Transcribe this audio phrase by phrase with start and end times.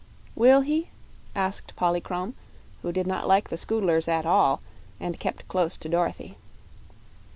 [0.35, 0.89] "Will he?"
[1.35, 2.33] asked Polychrome,
[2.81, 4.59] who did not like the Scoodlers at all,
[4.99, 6.37] and kept close to Dorothy.